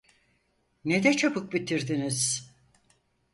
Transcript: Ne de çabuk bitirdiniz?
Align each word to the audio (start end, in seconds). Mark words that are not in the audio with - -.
Ne 0.85 1.03
de 1.03 1.13
çabuk 1.17 1.53
bitirdiniz? 1.53 2.51